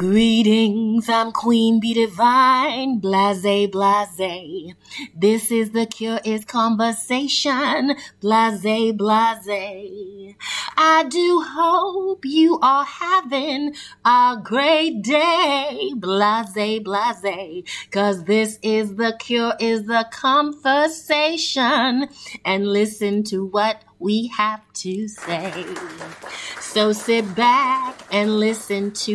[0.00, 4.72] Greetings, I'm Queen Bee Divine, blase, blase.
[5.14, 10.34] This is the cure is conversation, blase, blase.
[10.78, 17.64] I do hope you are having a great day, blase, blase.
[17.90, 22.08] Cause this is the cure is the conversation,
[22.46, 25.66] and listen to what we have to say.
[26.58, 29.14] So sit back and listen to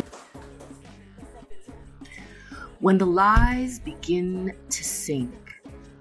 [2.80, 5.32] when the lies begin to sink,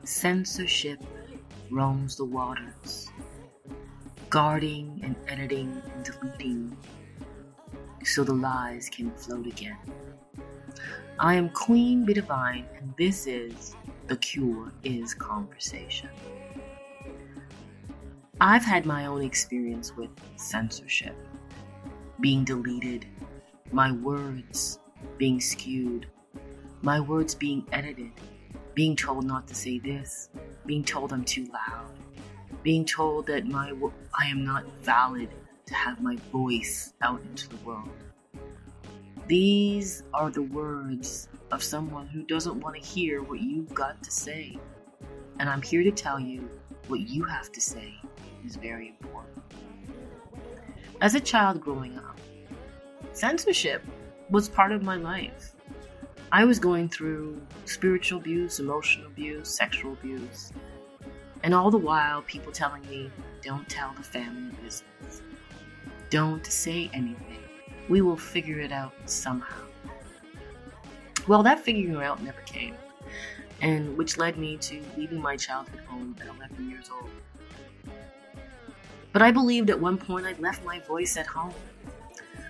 [0.04, 1.02] censorship
[1.72, 3.08] roams the waters,
[4.30, 6.76] guarding and editing and deleting
[8.04, 9.78] so the lies can float again.
[11.18, 13.74] I am Queen Bee Divine, and this is
[14.08, 16.10] The Cure is Conversation.
[18.42, 21.16] I've had my own experience with censorship,
[22.20, 23.06] being deleted,
[23.72, 24.80] my words
[25.18, 26.08] being skewed,
[26.86, 28.12] my words being edited,
[28.76, 30.30] being told not to say this,
[30.68, 31.90] being told I'm too loud,
[32.62, 33.74] being told that my
[34.14, 35.30] I am not valid
[35.66, 37.90] to have my voice out into the world.
[39.26, 44.12] These are the words of someone who doesn't want to hear what you've got to
[44.12, 44.56] say.
[45.40, 46.48] And I'm here to tell you
[46.88, 47.96] what you have to say
[48.46, 49.42] is very important.
[51.02, 52.20] As a child growing up,
[53.12, 53.84] censorship
[54.30, 55.55] was part of my life.
[56.36, 60.52] I was going through spiritual abuse, emotional abuse, sexual abuse,
[61.44, 63.10] and all the while, people telling me,
[63.42, 65.22] don't tell the family business.
[66.10, 67.40] Don't say anything.
[67.88, 69.64] We will figure it out somehow.
[71.26, 72.76] Well, that figuring out never came,
[73.62, 77.12] and which led me to leaving my childhood home at 11 years old.
[79.14, 81.54] But I believed at one point I'd left my voice at home.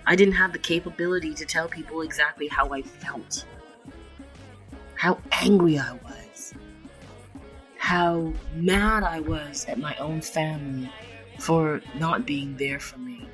[0.06, 3.44] I didn't have the capability to tell people exactly how I felt
[4.96, 6.54] how angry I was,
[7.76, 10.90] how mad I was at my own family
[11.38, 13.28] for not being there for me.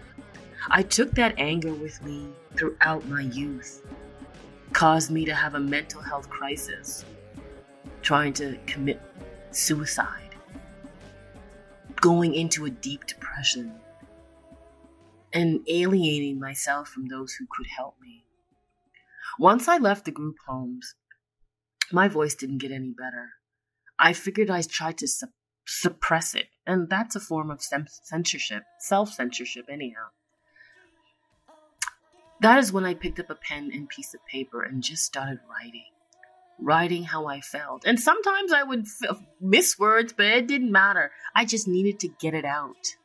[0.68, 3.84] I took that anger with me throughout my youth,
[4.72, 7.04] caused me to have a mental health crisis,
[8.02, 9.00] trying to commit
[9.52, 10.34] suicide,
[12.00, 13.72] going into a deep depression,
[15.32, 18.24] and alienating myself from those who could help me.
[19.38, 20.94] Once I left the group homes,
[21.92, 23.30] my voice didn't get any better.
[23.98, 25.26] I figured I'd try to su-
[25.66, 30.08] suppress it, and that's a form of censorship, self censorship, anyhow.
[32.40, 35.38] That is when I picked up a pen and piece of paper and just started
[35.48, 35.86] writing.
[36.60, 37.84] Writing how I felt.
[37.86, 41.12] And sometimes I would f- miss words, but it didn't matter.
[41.36, 42.96] I just needed to get it out.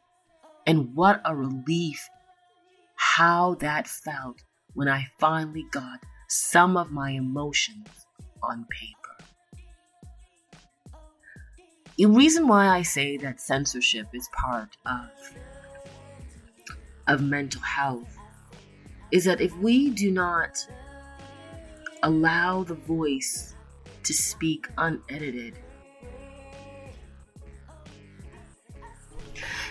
[0.65, 2.09] And what a relief
[2.95, 4.41] how that felt
[4.73, 8.06] when I finally got some of my emotions
[8.43, 8.97] on paper.
[11.97, 15.09] The reason why I say that censorship is part of,
[17.07, 18.15] of mental health
[19.11, 20.67] is that if we do not
[22.03, 23.55] allow the voice
[24.03, 25.57] to speak unedited,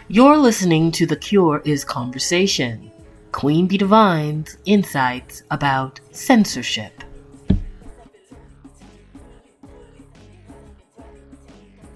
[0.08, 2.92] You're listening to The Cure is Conversation,
[3.32, 7.02] Queen Bee Divine's insights about censorship.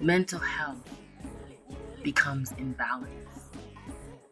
[0.01, 0.81] Mental health
[2.01, 3.51] becomes imbalanced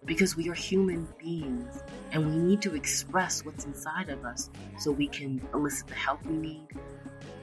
[0.06, 4.91] because we are human beings and we need to express what's inside of us so
[4.91, 6.68] we can elicit the help we need,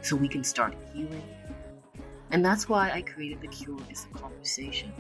[0.03, 1.23] so we can start healing.
[2.33, 4.93] And that's why I created The Cure is a Conversation.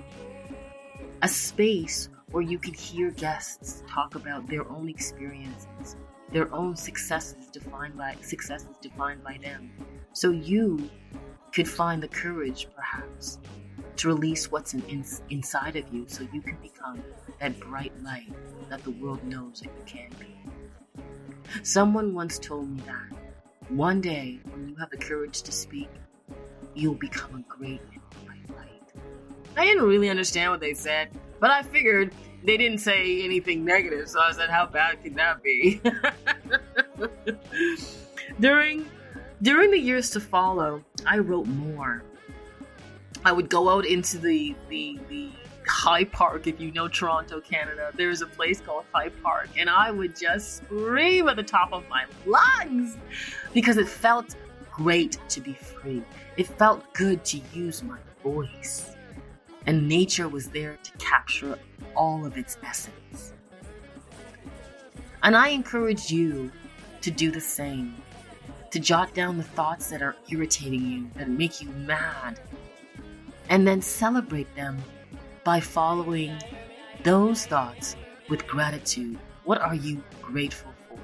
[1.23, 5.97] A space where you can hear guests talk about their own experiences,
[6.31, 9.73] their own successes defined by successes defined by them.
[10.13, 10.89] So you
[11.57, 13.39] could find the courage, perhaps,
[13.97, 17.03] to release what's in, in, inside of you so you can become
[17.41, 18.31] that bright light
[18.69, 20.37] that the world knows that you can be.
[21.63, 23.17] Someone once told me that
[23.71, 25.89] one day, when you have the courage to speak,
[26.75, 27.81] you'll become a great
[28.27, 28.93] bright light.
[29.57, 31.09] I didn't really understand what they said,
[31.41, 32.13] but I figured
[32.45, 35.81] they didn't say anything negative, so I said, how bad could that be?
[38.41, 38.85] During
[39.43, 42.03] during the years to follow, I wrote more.
[43.25, 45.31] I would go out into the the the
[45.67, 47.91] High Park, if you know Toronto, Canada.
[47.95, 51.85] There's a place called High Park, and I would just scream at the top of
[51.89, 52.97] my lungs
[53.53, 54.37] because it felt
[54.71, 56.03] great to be free.
[56.37, 58.95] It felt good to use my voice.
[59.67, 61.59] And nature was there to capture
[61.97, 63.33] all of its essence.
[65.23, 66.53] And I encourage you
[67.01, 67.97] to do the same,
[68.77, 72.39] to jot down the thoughts that are irritating you, that make you mad,
[73.49, 74.77] and then celebrate them
[75.45, 76.39] by following
[77.03, 77.97] those thoughts
[78.29, 79.19] with gratitude.
[79.45, 80.99] What are you grateful for?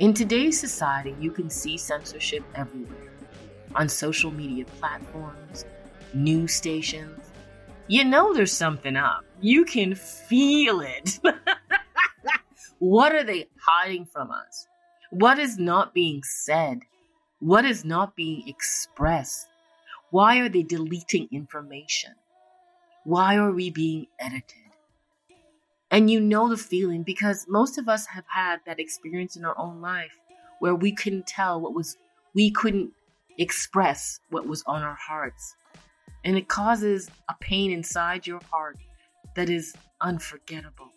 [0.00, 3.14] In today's society, you can see censorship everywhere
[3.74, 5.64] on social media platforms,
[6.12, 7.30] news stations.
[7.86, 9.24] You know there's something up.
[9.40, 11.20] You can feel it.
[12.80, 14.68] what are they hiding from us?
[15.12, 16.80] What is not being said?
[17.38, 19.46] What is not being expressed?
[20.10, 22.14] Why are they deleting information?
[23.04, 24.70] Why are we being edited?
[25.90, 29.54] And you know the feeling because most of us have had that experience in our
[29.58, 30.18] own life
[30.60, 31.98] where we couldn't tell what was,
[32.34, 32.92] we couldn't
[33.36, 35.56] express what was on our hearts.
[36.24, 38.78] And it causes a pain inside your heart
[39.36, 40.88] that is unforgettable.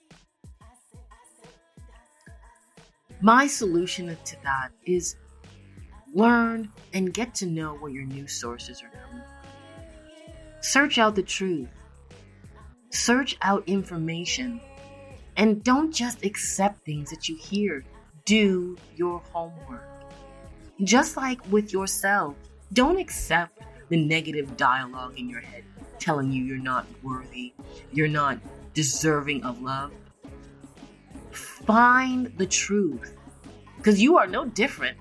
[3.21, 5.15] My solution to that is
[6.13, 10.31] learn and get to know where your news sources are coming from.
[10.61, 11.69] Search out the truth.
[12.89, 14.61] Search out information.
[15.37, 17.83] And don't just accept things that you hear.
[18.25, 19.87] Do your homework.
[20.83, 22.35] Just like with yourself,
[22.73, 25.63] don't accept the negative dialogue in your head
[25.99, 27.53] telling you you're not worthy,
[27.91, 28.39] you're not
[28.73, 29.91] deserving of love.
[31.65, 33.15] Find the truth
[33.77, 34.99] because you are no different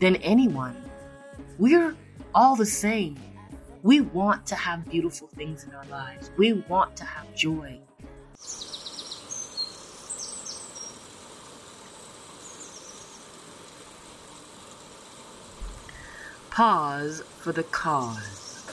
[0.00, 0.76] than anyone.
[1.58, 1.96] We're
[2.34, 3.18] all the same.
[3.82, 7.80] We want to have beautiful things in our lives, we want to have joy.
[16.50, 18.66] Pause for the cause.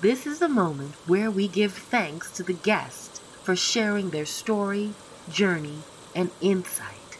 [0.00, 4.94] This is the moment where we give thanks to the guest for sharing their story,
[5.30, 5.78] journey,
[6.14, 7.18] and insight.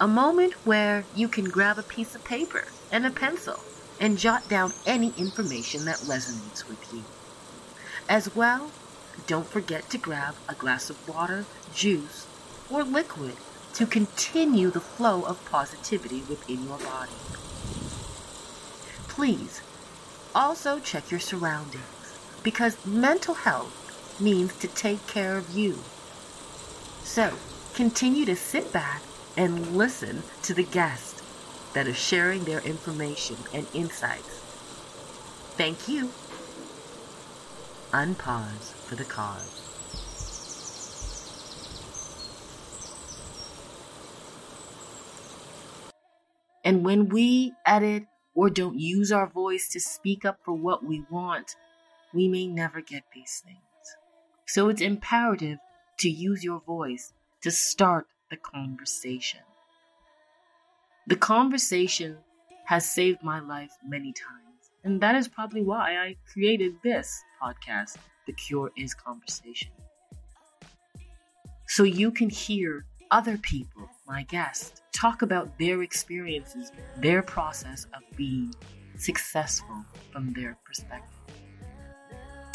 [0.00, 3.60] A moment where you can grab a piece of paper and a pencil
[4.00, 7.02] and jot down any information that resonates with you.
[8.08, 8.70] As well,
[9.26, 12.26] don't forget to grab a glass of water, juice,
[12.70, 13.36] or liquid
[13.74, 17.12] to continue the flow of positivity within your body.
[19.08, 19.62] Please
[20.34, 21.82] also check your surroundings
[22.42, 25.78] because mental health means to take care of you.
[27.02, 27.34] So,
[27.76, 29.02] continue to sit back
[29.36, 31.22] and listen to the guests
[31.74, 34.40] that are sharing their information and insights.
[35.58, 36.10] Thank you.
[37.92, 39.62] Unpause for the cause.
[46.64, 51.04] And when we edit or don't use our voice to speak up for what we
[51.10, 51.56] want,
[52.14, 53.58] we may never get these things.
[54.46, 55.58] So it's imperative
[55.98, 57.12] to use your voice
[57.46, 59.38] to start the conversation.
[61.06, 62.16] The conversation
[62.64, 67.98] has saved my life many times, and that is probably why I created this podcast,
[68.26, 69.70] The Cure is Conversation.
[71.68, 78.02] So you can hear other people, my guests, talk about their experiences, their process of
[78.16, 78.52] being
[78.98, 81.36] successful from their perspective.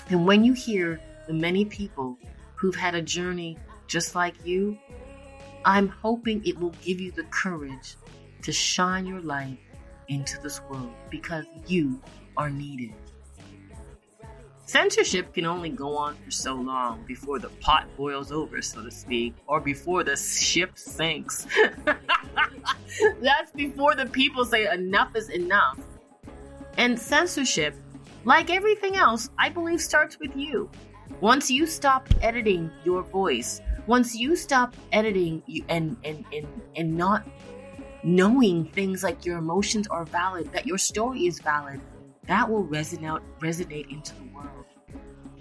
[0.10, 2.18] And when you hear the many people
[2.56, 3.58] who've had a journey
[3.92, 4.78] just like you,
[5.66, 7.98] I'm hoping it will give you the courage
[8.42, 9.60] to shine your light
[10.08, 12.00] into this world because you
[12.38, 12.94] are needed.
[14.66, 18.90] Censorship can only go on for so long before the pot boils over, so to
[18.90, 21.46] speak, or before the ship sinks.
[21.86, 25.78] That's before the people say enough is enough.
[26.78, 27.76] And censorship,
[28.24, 30.70] like everything else, I believe starts with you.
[31.20, 37.28] Once you stop editing your voice, once you stop editing and and and, and not
[38.04, 41.80] knowing things like your emotions are valid, that your story is valid,
[42.28, 44.66] that will resonate resonate into the world.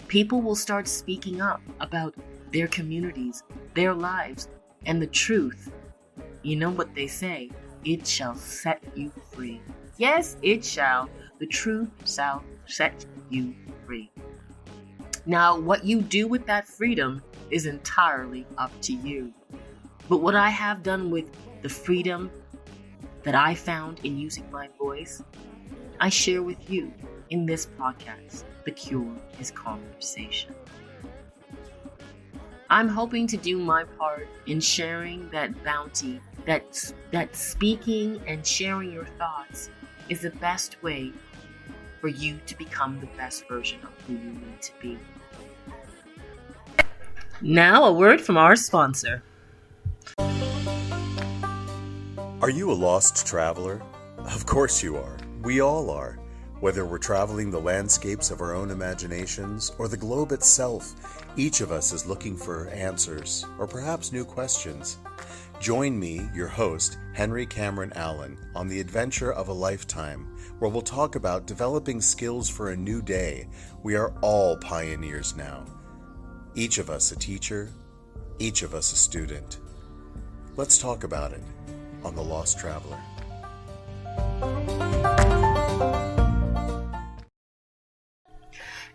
[0.07, 2.13] People will start speaking up about
[2.51, 3.43] their communities,
[3.75, 4.49] their lives,
[4.85, 5.71] and the truth.
[6.43, 7.49] You know what they say,
[7.85, 9.61] it shall set you free.
[9.97, 11.09] Yes, it shall.
[11.39, 13.70] The truth shall set you free.
[15.25, 19.33] Now, what you do with that freedom is entirely up to you.
[20.09, 21.25] But what I have done with
[21.61, 22.31] the freedom
[23.23, 25.23] that I found in using my voice
[26.03, 26.91] I share with you
[27.29, 28.45] in this podcast.
[28.65, 30.55] The cure is conversation.
[32.71, 38.91] I'm hoping to do my part in sharing that bounty, that, that speaking and sharing
[38.91, 39.69] your thoughts
[40.09, 41.11] is the best way
[41.99, 44.97] for you to become the best version of who you need to be.
[47.43, 49.23] Now, a word from our sponsor.
[52.39, 53.81] Are you a lost traveler?
[54.19, 55.17] Of course you are.
[55.41, 56.19] We all are.
[56.59, 61.71] Whether we're traveling the landscapes of our own imaginations or the globe itself, each of
[61.71, 64.99] us is looking for answers or perhaps new questions.
[65.59, 70.27] Join me, your host, Henry Cameron Allen, on the adventure of a lifetime,
[70.59, 73.47] where we'll talk about developing skills for a new day.
[73.81, 75.65] We are all pioneers now.
[76.53, 77.69] Each of us a teacher,
[78.37, 79.59] each of us a student.
[80.57, 81.41] Let's talk about it
[82.03, 82.99] on The Lost Traveler.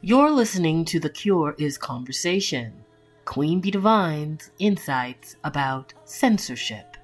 [0.03, 2.75] You're listening to The Cure is Conversation,
[3.25, 6.99] Queen Bee Divine's insights about censorship.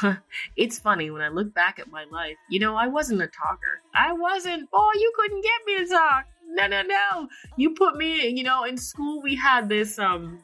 [0.56, 3.82] it's funny when I look back at my life, you know, I wasn't a talker.
[3.92, 6.26] I wasn't, oh, you couldn't get me to talk.
[6.54, 7.28] No, no, no.
[7.56, 10.38] You put me, you know, in school we had this um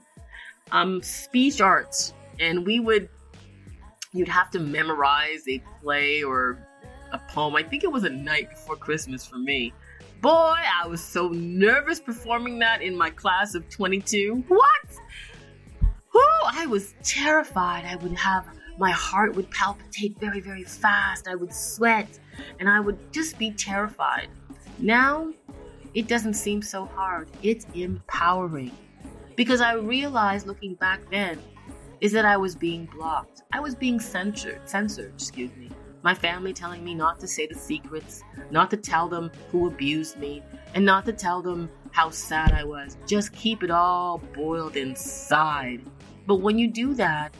[0.72, 3.08] um speech arts and we would
[4.12, 6.58] you'd have to memorize a play or
[7.12, 7.56] a poem.
[7.56, 9.72] I think it was a night before Christmas for me.
[10.20, 14.44] Boy, I was so nervous performing that in my class of 22.
[14.48, 14.62] What?
[16.12, 17.84] Whoo, I was terrified.
[17.84, 18.46] I would have
[18.78, 21.28] my heart would palpitate very, very fast.
[21.28, 22.08] I would sweat
[22.60, 24.28] and I would just be terrified.
[24.78, 25.32] Now,
[25.98, 27.28] it doesn't seem so hard.
[27.42, 28.70] It's empowering.
[29.34, 31.40] Because I realized looking back then
[32.00, 33.42] is that I was being blocked.
[33.52, 35.72] I was being censored, censored, excuse me.
[36.02, 40.20] My family telling me not to say the secrets, not to tell them who abused
[40.20, 40.40] me,
[40.76, 42.96] and not to tell them how sad I was.
[43.08, 45.82] Just keep it all boiled inside.
[46.28, 47.34] But when you do that,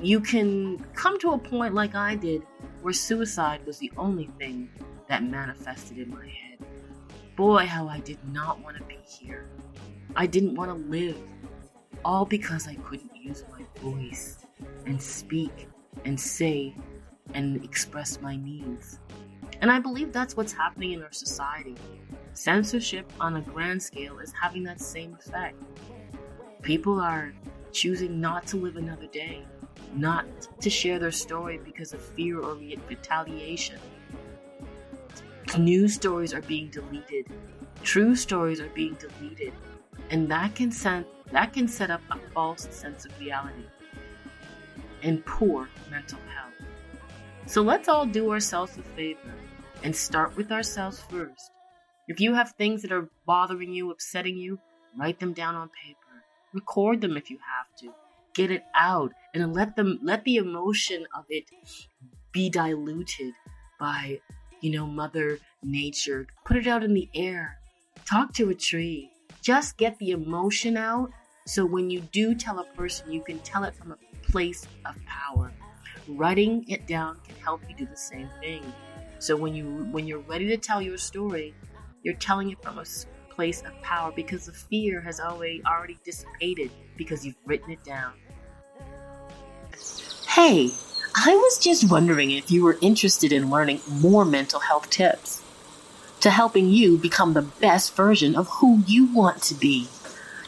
[0.00, 2.42] you can come to a point like I did
[2.82, 4.68] where suicide was the only thing
[5.08, 6.53] that manifested in my head.
[7.36, 9.46] Boy, how I did not want to be here.
[10.14, 11.18] I didn't want to live.
[12.04, 14.38] All because I couldn't use my voice
[14.86, 15.68] and speak
[16.04, 16.76] and say
[17.32, 19.00] and express my needs.
[19.60, 21.74] And I believe that's what's happening in our society.
[22.34, 25.56] Censorship on a grand scale is having that same effect.
[26.62, 27.32] People are
[27.72, 29.44] choosing not to live another day,
[29.94, 30.26] not
[30.60, 32.56] to share their story because of fear or
[32.88, 33.78] retaliation.
[35.58, 37.26] News stories are being deleted,
[37.82, 39.52] true stories are being deleted,
[40.10, 43.64] and that can send that can set up a false sense of reality
[45.02, 46.54] and poor mental health.
[47.46, 49.34] So let's all do ourselves a favor
[49.84, 51.50] and start with ourselves first.
[52.08, 54.58] If you have things that are bothering you, upsetting you,
[54.98, 55.98] write them down on paper.
[56.52, 57.94] Record them if you have to.
[58.34, 61.44] Get it out and let them let the emotion of it
[62.32, 63.34] be diluted
[63.78, 64.20] by,
[64.64, 66.26] you know, mother nature.
[66.44, 67.58] Put it out in the air.
[68.08, 69.10] Talk to a tree.
[69.42, 71.10] Just get the emotion out
[71.46, 74.96] so when you do tell a person, you can tell it from a place of
[75.04, 75.52] power.
[76.08, 78.62] Writing it down can help you do the same thing.
[79.18, 81.54] So when you when you're ready to tell your story,
[82.02, 82.84] you're telling it from a
[83.30, 88.14] place of power because the fear has already already dissipated because you've written it down.
[90.26, 90.72] Hey,
[91.16, 95.42] I was just wondering if you were interested in learning more mental health tips
[96.20, 99.86] to helping you become the best version of who you want to be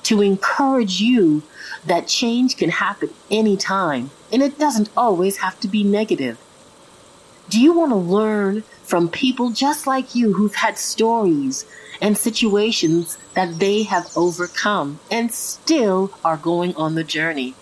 [0.02, 1.44] to encourage you
[1.84, 6.36] that change can happen anytime and it doesn't always have to be negative.
[7.48, 11.64] Do you want to learn from people just like you who've had stories
[12.00, 17.54] and situations that they have overcome and still are going on the journey?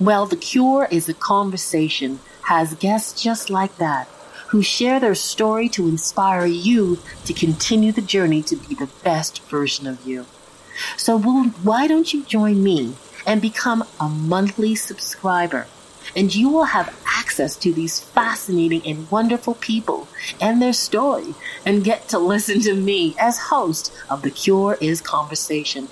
[0.00, 4.08] Well, The Cure is a conversation, has guests just like that
[4.48, 9.42] who share their story to inspire you to continue the journey to be the best
[9.42, 10.24] version of you.
[10.96, 12.94] So why don't you join me
[13.26, 15.66] and become a monthly subscriber?
[16.16, 20.08] And you will have access to these fascinating and wonderful people
[20.40, 25.00] and their story and get to listen to me as host of The Cure is
[25.00, 25.88] Conversation.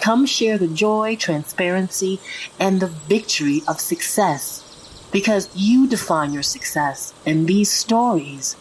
[0.00, 2.20] Come share the joy, transparency,
[2.58, 4.66] and the victory of success
[5.12, 8.56] because you define your success and these stories,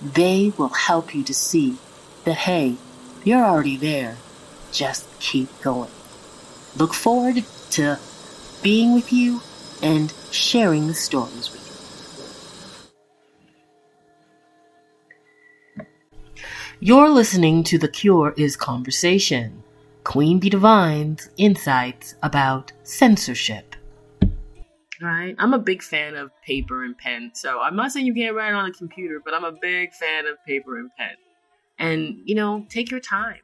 [0.00, 1.76] they will help you to see
[2.24, 2.76] that, hey,
[3.24, 4.16] you're already there
[4.72, 5.90] just keep going.
[6.76, 7.98] Look forward to
[8.62, 9.40] being with you
[9.82, 11.68] and sharing the stories with you.
[16.80, 19.64] You're listening to The Cure is Conversation,
[20.04, 23.74] Queen Bee Divine's insights about censorship.
[25.00, 25.34] Right?
[25.38, 28.52] I'm a big fan of paper and pen, so I'm not saying you can't write
[28.52, 31.16] on a computer, but I'm a big fan of paper and pen.
[31.78, 33.40] And, you know, take your time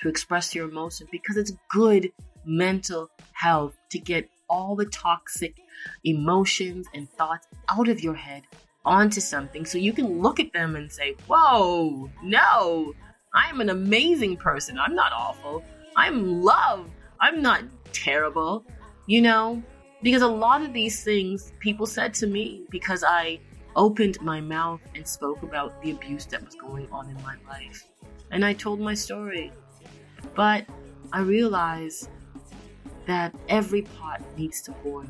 [0.00, 2.10] to express your emotion because it's good
[2.44, 5.56] mental health to get all the toxic
[6.04, 8.42] emotions and thoughts out of your head
[8.84, 12.92] onto something so you can look at them and say, Whoa, no,
[13.32, 14.78] I'm an amazing person.
[14.78, 15.62] I'm not awful.
[15.96, 16.90] I'm love.
[17.20, 18.64] I'm not terrible.
[19.06, 19.62] You know,
[20.02, 23.40] because a lot of these things people said to me because I
[23.76, 27.84] opened my mouth and spoke about the abuse that was going on in my life.
[28.30, 29.52] And I told my story.
[30.34, 30.66] But
[31.12, 32.08] I realized
[33.06, 35.06] that every pot needs to boil.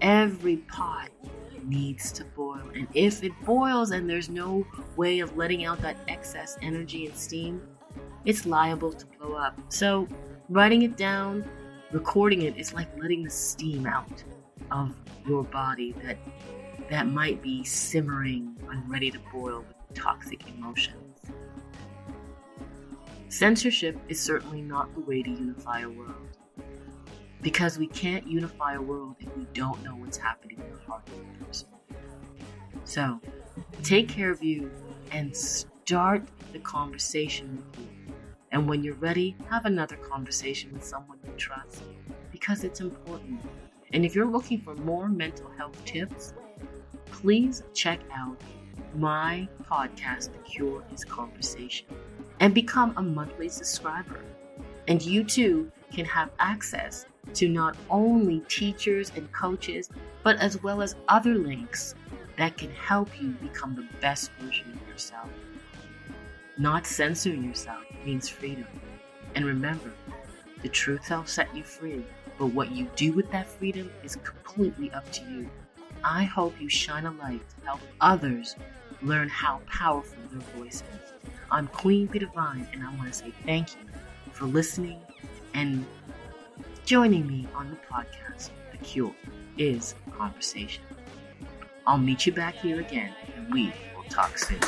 [0.00, 1.10] Every pot
[1.64, 2.62] needs to boil.
[2.74, 4.66] And if it boils and there's no
[4.96, 7.62] way of letting out that excess energy and steam,
[8.24, 9.58] it's liable to blow up.
[9.68, 10.08] So,
[10.48, 11.48] writing it down,
[11.92, 14.22] recording it is like letting the steam out
[14.70, 14.94] of
[15.26, 16.18] your body that
[16.90, 21.20] that might be simmering and ready to boil with toxic emotions.
[23.28, 26.27] Censorship is certainly not the way to unify a world.
[27.42, 31.08] Because we can't unify a world if we don't know what's happening in the heart
[31.08, 31.68] of the person.
[32.84, 33.20] So,
[33.82, 34.70] take care of you
[35.12, 38.14] and start the conversation with you.
[38.50, 41.82] And when you're ready, have another conversation with someone you trust
[42.32, 43.40] because it's important.
[43.92, 46.34] And if you're looking for more mental health tips,
[47.06, 48.40] please check out
[48.94, 51.86] my podcast, The Cure is Conversation,
[52.40, 54.20] and become a monthly subscriber.
[54.86, 59.90] And you too can have access to not only teachers and coaches,
[60.22, 61.94] but as well as other links
[62.36, 65.28] that can help you become the best version of yourself.
[66.56, 68.66] Not censoring yourself means freedom.
[69.34, 69.92] And remember,
[70.62, 72.04] the truth will set you free,
[72.38, 75.48] but what you do with that freedom is completely up to you.
[76.02, 78.56] I hope you shine a light to help others
[79.02, 81.30] learn how powerful their voice is.
[81.50, 83.80] I'm Queen Bee Divine, and I want to say thank you
[84.32, 85.00] for listening
[85.54, 85.84] and
[86.84, 88.50] joining me on the podcast.
[88.72, 89.14] The Cure
[89.56, 90.84] is Conversation.
[91.86, 94.58] I'll meet you back here again, and we will talk soon.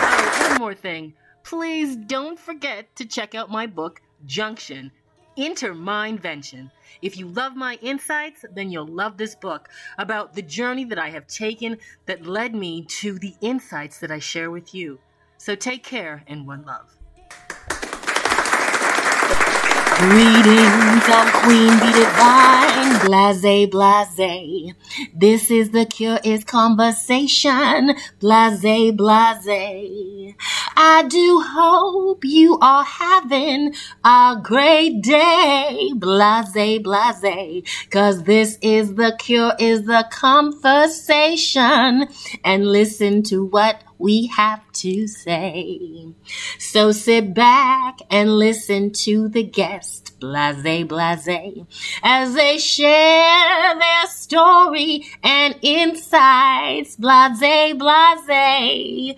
[0.00, 1.14] Oh, one more thing.
[1.42, 4.92] Please don't forget to check out my book, Junction
[5.36, 6.70] Enter Mindvention.
[7.02, 11.10] If you love my insights, then you'll love this book about the journey that I
[11.10, 14.98] have taken that led me to the insights that I share with you.
[15.46, 16.90] So take care and one love.
[20.00, 24.74] Greetings, I'm Queen Bee Divine, blase, blase.
[25.14, 30.34] This is the cure is conversation, blase, blase.
[30.76, 33.72] I do hope you are having
[34.04, 37.86] a great day, blase, blase.
[37.90, 42.08] Cause this is the cure is the conversation
[42.44, 46.06] and listen to what we have to say.
[46.58, 51.64] So sit back and listen to the guest, blase, blase,
[52.02, 59.14] as they share their story and insights, blase, blase.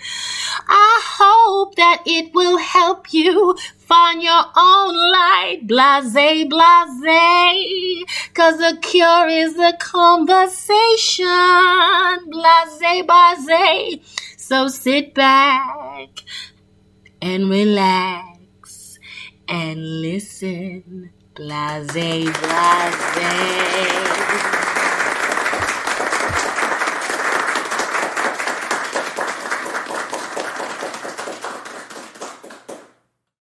[0.68, 6.12] I hope that it will help you find your own light, blase,
[6.46, 8.04] blase.
[8.34, 11.26] Cause the cure is a conversation,
[12.30, 14.27] blase, blase.
[14.48, 16.08] So sit back
[17.20, 18.98] and relax
[19.46, 21.10] and listen.
[21.34, 22.32] Blase, blase.